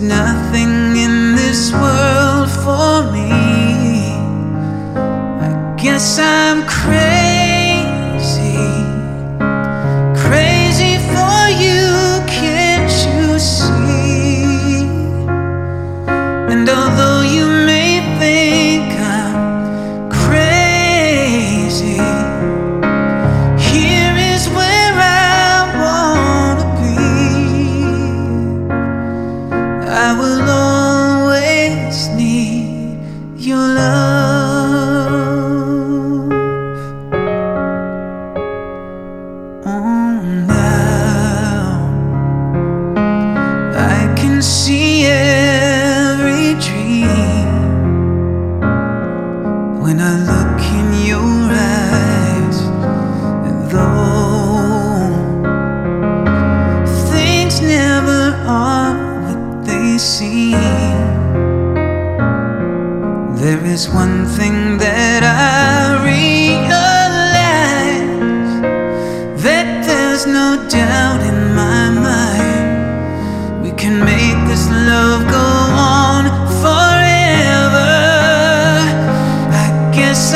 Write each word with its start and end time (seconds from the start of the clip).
Nothing 0.00 0.77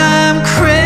I'm 0.03 0.45
crazy. 0.45 0.82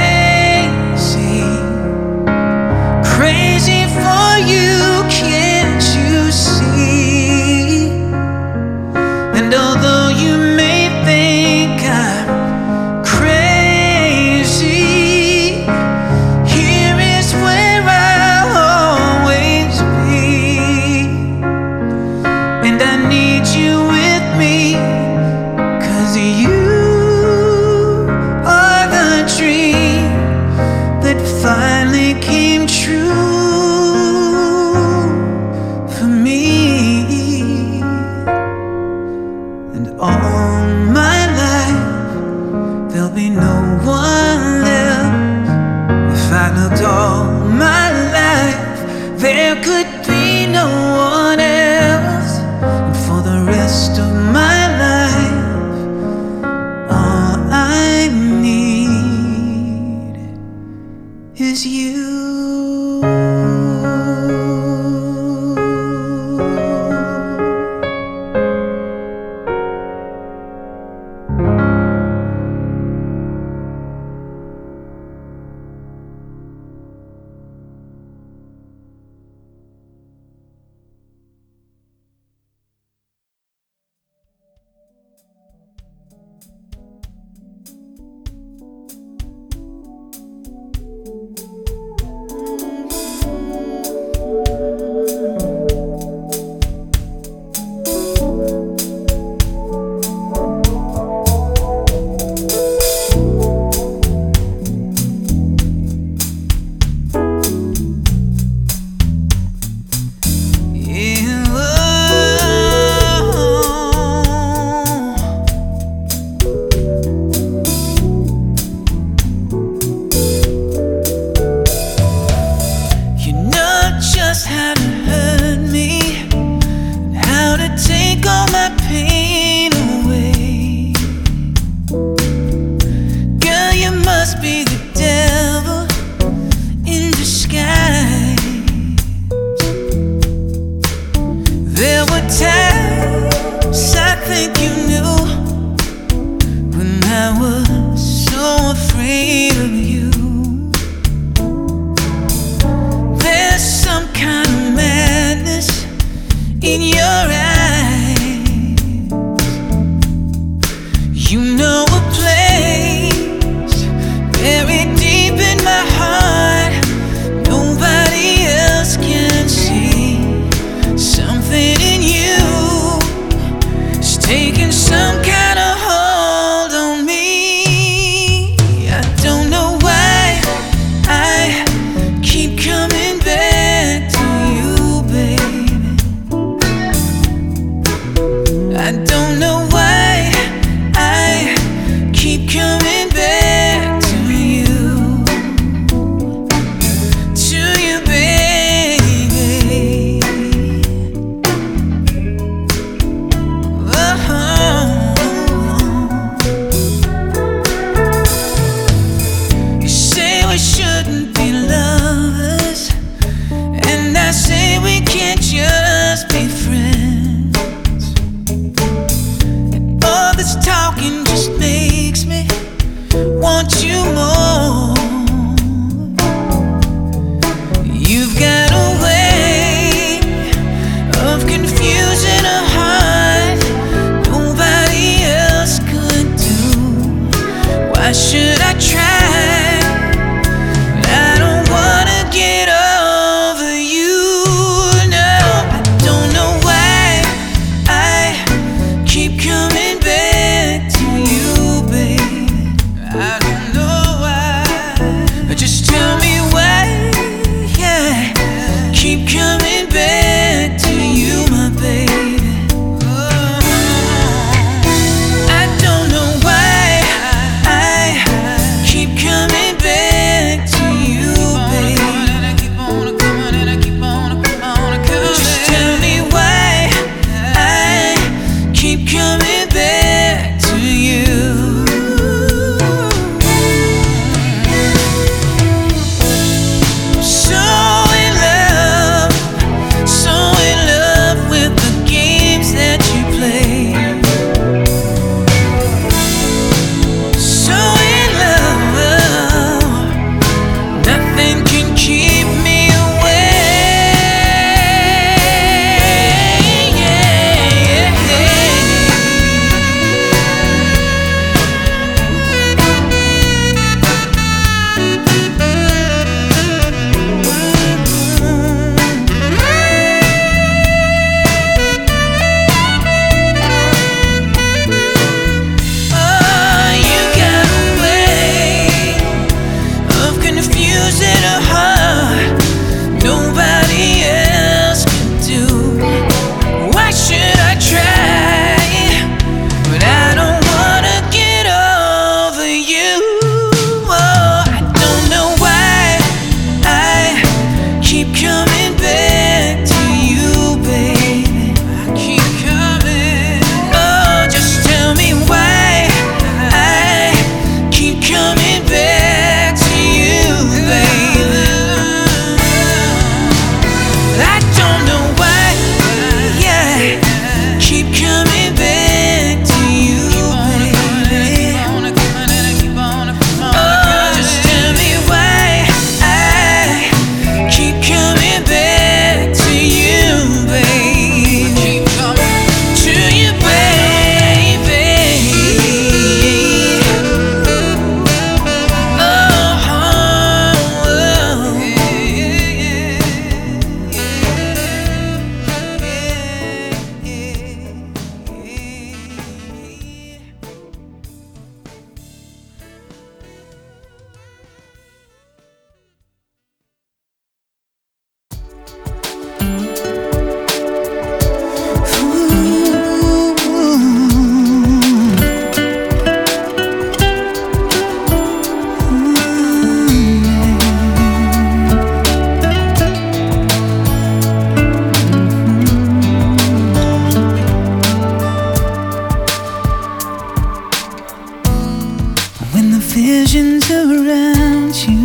visions 433.17 433.91
around 433.91 434.95
you 435.09 435.25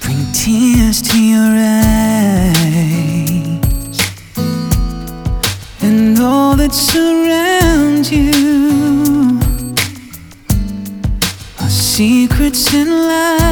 bring 0.00 0.26
tears 0.32 1.00
to 1.00 1.16
your 1.16 1.52
eyes, 1.54 2.00
and 5.82 6.18
all 6.18 6.56
that 6.56 6.72
surrounds 6.74 8.10
you 8.10 9.38
are 11.60 11.70
secrets 11.70 12.74
and 12.74 12.90
lies. 12.90 13.45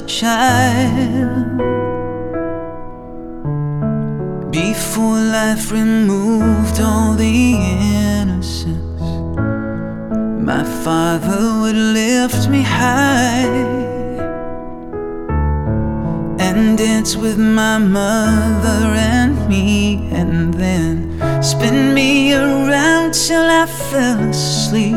Child. 0.00 1.58
Before 4.50 5.18
life 5.18 5.70
removed 5.70 6.80
all 6.80 7.14
the 7.14 7.54
innocence, 7.54 9.00
my 10.50 10.64
father 10.84 11.60
would 11.60 11.76
lift 11.76 12.48
me 12.48 12.62
high 12.62 13.82
and 16.38 16.76
dance 16.76 17.16
with 17.16 17.38
my 17.38 17.78
mother 17.78 18.94
and 18.94 19.48
me, 19.48 20.08
and 20.12 20.52
then 20.54 21.42
spin 21.42 21.94
me 21.94 22.34
around 22.34 23.14
till 23.14 23.46
I 23.62 23.66
fell 23.66 24.20
asleep. 24.28 24.94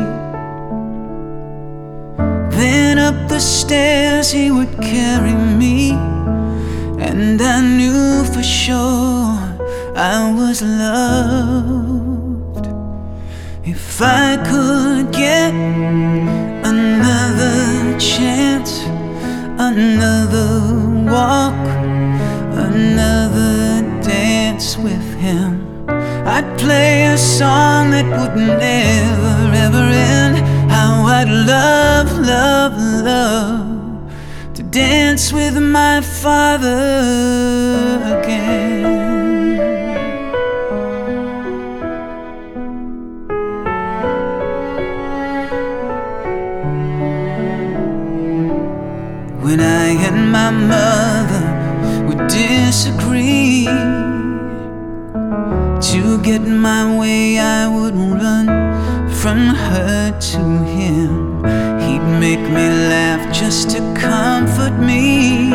Then 2.50 2.98
up 2.98 3.25
the 3.36 3.42
stairs 3.42 4.32
he 4.32 4.50
would 4.50 4.80
carry 4.80 5.34
me, 5.34 5.90
and 7.08 7.38
I 7.42 7.60
knew 7.60 8.24
for 8.32 8.42
sure 8.42 9.36
I 9.94 10.32
was 10.34 10.62
loved. 10.62 12.66
If 13.62 14.00
I 14.00 14.38
could 14.48 15.12
get 15.12 15.52
another 16.72 17.98
chance, 17.98 18.80
another 19.70 20.50
walk, 21.12 21.60
another 22.70 23.82
dance 24.00 24.78
with 24.78 25.06
him, 25.20 25.84
I'd 26.26 26.48
play 26.56 27.04
a 27.04 27.18
song 27.18 27.90
that 27.90 28.06
would 28.18 28.34
never 28.34 29.52
ever 29.66 29.84
end. 30.14 30.55
How 30.96 31.04
I'd 31.04 31.28
love, 31.28 32.18
love, 32.20 32.72
love 33.04 34.54
to 34.54 34.62
dance 34.62 35.30
with 35.30 35.58
my 35.60 36.00
father 36.00 36.80
again. 38.16 38.82
When 49.44 49.60
I 49.60 49.88
and 50.08 50.32
my 50.32 50.50
mother 50.50 51.44
would 52.06 52.26
disagree 52.28 53.66
To 55.92 56.22
get 56.22 56.40
my 56.40 56.98
way 56.98 57.38
I 57.38 57.68
would 57.68 57.94
run 57.94 58.65
from 59.26 59.48
her 59.48 60.16
to 60.20 60.38
him. 60.76 61.42
He'd 61.84 62.06
make 62.24 62.44
me 62.56 62.66
laugh 62.94 63.22
just 63.34 63.70
to 63.70 63.80
comfort 63.92 64.78
me. 64.78 65.50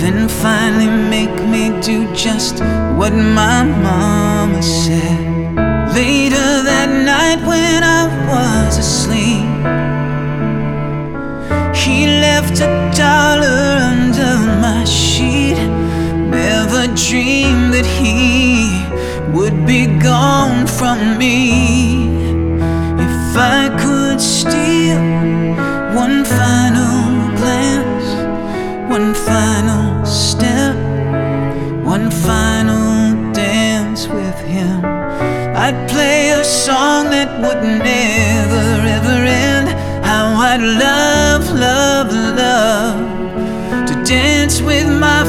Then 0.00 0.28
finally 0.28 0.90
make 1.16 1.36
me 1.52 1.62
do 1.80 2.12
just 2.12 2.58
what 2.98 3.12
my 3.12 3.62
mama 3.62 4.60
said. 4.64 5.54
Later 5.94 6.50
that 6.70 6.90
night 7.12 7.40
when 7.46 7.84
I 8.00 8.02
was 8.30 8.76
asleep 8.86 9.54
he 11.82 12.06
left 12.26 12.56
a 12.68 12.70
dollar 12.96 13.62
under 13.92 14.34
my 14.64 14.82
sheet. 14.82 15.60
Never 16.34 16.82
dreamed 17.06 17.72
that 17.74 17.86
he 17.86 18.83
would 19.34 19.66
be 19.66 19.86
gone 19.98 20.64
from 20.64 21.18
me. 21.18 22.06
If 23.06 23.36
I 23.36 23.68
could 23.82 24.20
steal 24.20 25.02
one 26.02 26.24
final 26.24 27.36
glance, 27.40 28.08
one 28.88 29.12
final 29.12 30.06
step, 30.06 30.76
one 31.84 32.12
final 32.12 33.32
dance 33.32 34.06
with 34.06 34.38
him, 34.54 34.84
I'd 35.64 35.88
play 35.90 36.30
a 36.30 36.44
song 36.44 37.10
that 37.10 37.30
would 37.42 37.62
never 37.90 38.66
ever 38.96 39.18
end. 39.48 39.68
How 40.04 40.26
I'd 40.50 40.62
love, 40.86 41.44
love, 41.66 42.08
love 42.42 43.86
to 43.88 43.94
dance 44.04 44.60
with 44.60 44.88
my 44.88 45.24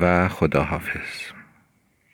و 0.00 0.28
خداحافظ. 0.28 1.17